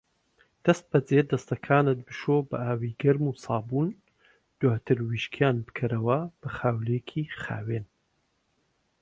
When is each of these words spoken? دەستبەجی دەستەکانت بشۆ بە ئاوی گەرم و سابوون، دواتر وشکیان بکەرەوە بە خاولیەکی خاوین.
دەستبەجی 0.65 1.27
دەستەکانت 1.31 1.97
بشۆ 2.07 2.37
بە 2.49 2.57
ئاوی 2.65 2.91
گەرم 3.01 3.23
و 3.27 3.39
سابوون، 3.43 3.89
دواتر 4.59 4.97
وشکیان 5.09 5.57
بکەرەوە 5.67 6.19
بە 6.39 6.49
خاولیەکی 6.57 7.23
خاوین. 7.41 7.85